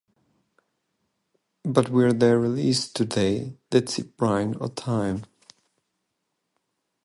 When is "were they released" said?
1.89-2.95